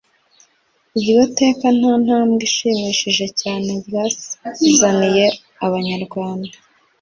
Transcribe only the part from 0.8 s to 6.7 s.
iryo teka nta ntambwe ishimishije cyane ryazaniye abanyarwanda